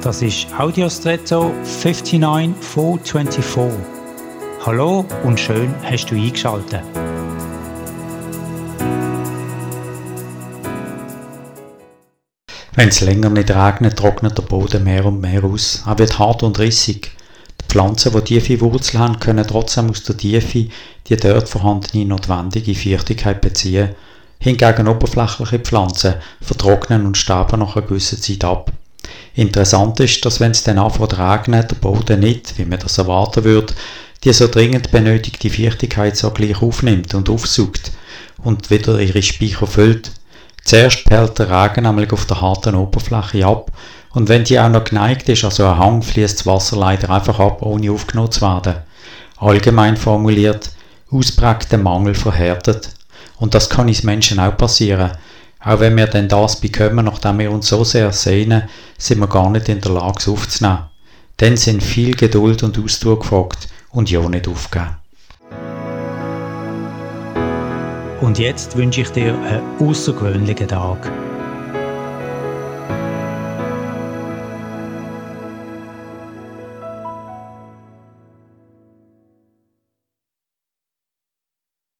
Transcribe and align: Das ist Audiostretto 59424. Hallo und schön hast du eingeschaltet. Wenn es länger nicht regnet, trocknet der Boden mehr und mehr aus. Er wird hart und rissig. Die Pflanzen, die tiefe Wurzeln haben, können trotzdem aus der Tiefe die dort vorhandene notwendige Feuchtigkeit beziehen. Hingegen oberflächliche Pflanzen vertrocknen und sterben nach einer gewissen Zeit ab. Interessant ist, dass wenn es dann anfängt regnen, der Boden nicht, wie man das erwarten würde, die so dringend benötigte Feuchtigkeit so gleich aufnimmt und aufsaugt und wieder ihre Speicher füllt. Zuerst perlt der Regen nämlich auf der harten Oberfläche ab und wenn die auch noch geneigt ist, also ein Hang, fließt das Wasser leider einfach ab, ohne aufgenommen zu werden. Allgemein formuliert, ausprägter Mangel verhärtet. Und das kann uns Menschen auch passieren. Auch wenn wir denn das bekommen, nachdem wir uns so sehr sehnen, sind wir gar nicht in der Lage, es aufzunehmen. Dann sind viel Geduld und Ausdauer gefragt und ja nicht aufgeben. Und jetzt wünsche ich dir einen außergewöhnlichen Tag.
Das 0.00 0.22
ist 0.22 0.46
Audiostretto 0.56 1.52
59424. 1.64 3.80
Hallo 4.64 5.04
und 5.24 5.40
schön 5.40 5.74
hast 5.82 6.06
du 6.06 6.14
eingeschaltet. 6.14 6.82
Wenn 12.76 12.90
es 12.90 13.00
länger 13.00 13.30
nicht 13.30 13.50
regnet, 13.50 13.98
trocknet 13.98 14.38
der 14.38 14.44
Boden 14.44 14.84
mehr 14.84 15.04
und 15.04 15.20
mehr 15.20 15.42
aus. 15.42 15.82
Er 15.84 15.98
wird 15.98 16.16
hart 16.16 16.44
und 16.44 16.60
rissig. 16.60 17.10
Die 17.60 17.64
Pflanzen, 17.66 18.12
die 18.12 18.20
tiefe 18.20 18.60
Wurzeln 18.60 19.02
haben, 19.02 19.18
können 19.18 19.48
trotzdem 19.48 19.90
aus 19.90 20.04
der 20.04 20.16
Tiefe 20.16 20.68
die 21.08 21.16
dort 21.16 21.48
vorhandene 21.48 22.04
notwendige 22.04 22.76
Feuchtigkeit 22.76 23.40
beziehen. 23.40 23.96
Hingegen 24.38 24.86
oberflächliche 24.86 25.58
Pflanzen 25.58 26.14
vertrocknen 26.40 27.04
und 27.04 27.16
sterben 27.16 27.58
nach 27.58 27.74
einer 27.74 27.84
gewissen 27.84 28.22
Zeit 28.22 28.44
ab. 28.44 28.70
Interessant 29.38 30.00
ist, 30.00 30.24
dass 30.24 30.40
wenn 30.40 30.50
es 30.50 30.64
dann 30.64 30.80
anfängt 30.80 31.16
regnen, 31.16 31.64
der 31.64 31.76
Boden 31.76 32.18
nicht, 32.18 32.58
wie 32.58 32.64
man 32.64 32.80
das 32.80 32.98
erwarten 32.98 33.44
würde, 33.44 33.72
die 34.24 34.32
so 34.32 34.48
dringend 34.48 34.90
benötigte 34.90 35.48
Feuchtigkeit 35.48 36.16
so 36.16 36.32
gleich 36.32 36.60
aufnimmt 36.60 37.14
und 37.14 37.30
aufsaugt 37.30 37.92
und 38.42 38.68
wieder 38.68 38.98
ihre 38.98 39.22
Speicher 39.22 39.68
füllt. 39.68 40.10
Zuerst 40.64 41.04
perlt 41.04 41.38
der 41.38 41.50
Regen 41.50 41.84
nämlich 41.84 42.12
auf 42.12 42.26
der 42.26 42.40
harten 42.40 42.74
Oberfläche 42.74 43.46
ab 43.46 43.70
und 44.10 44.28
wenn 44.28 44.42
die 44.42 44.58
auch 44.58 44.70
noch 44.70 44.82
geneigt 44.82 45.28
ist, 45.28 45.44
also 45.44 45.66
ein 45.66 45.78
Hang, 45.78 46.02
fließt 46.02 46.40
das 46.40 46.46
Wasser 46.46 46.76
leider 46.76 47.08
einfach 47.10 47.38
ab, 47.38 47.62
ohne 47.62 47.92
aufgenommen 47.92 48.32
zu 48.32 48.40
werden. 48.40 48.74
Allgemein 49.36 49.96
formuliert, 49.96 50.72
ausprägter 51.12 51.78
Mangel 51.78 52.16
verhärtet. 52.16 52.90
Und 53.36 53.54
das 53.54 53.70
kann 53.70 53.86
uns 53.86 54.02
Menschen 54.02 54.40
auch 54.40 54.56
passieren. 54.56 55.12
Auch 55.60 55.80
wenn 55.80 55.96
wir 55.96 56.06
denn 56.06 56.28
das 56.28 56.60
bekommen, 56.60 57.04
nachdem 57.04 57.38
wir 57.38 57.50
uns 57.50 57.68
so 57.68 57.82
sehr 57.82 58.12
sehnen, 58.12 58.62
sind 58.96 59.18
wir 59.18 59.26
gar 59.26 59.50
nicht 59.50 59.68
in 59.68 59.80
der 59.80 59.92
Lage, 59.92 60.18
es 60.18 60.28
aufzunehmen. 60.28 60.84
Dann 61.36 61.56
sind 61.56 61.82
viel 61.82 62.14
Geduld 62.14 62.62
und 62.62 62.78
Ausdauer 62.78 63.18
gefragt 63.18 63.68
und 63.90 64.10
ja 64.10 64.28
nicht 64.28 64.46
aufgeben. 64.46 64.96
Und 68.20 68.38
jetzt 68.38 68.76
wünsche 68.76 69.02
ich 69.02 69.10
dir 69.10 69.34
einen 69.34 69.62
außergewöhnlichen 69.80 70.68
Tag. 70.68 71.10